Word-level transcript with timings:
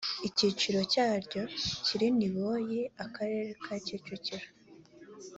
icyiciro 0.27 0.79
cyaryo 0.93 1.41
kiri 1.85 2.07
niboyi 2.19 2.81
akarere 3.05 3.49
ka 3.63 3.75
kicukiro 3.85 4.47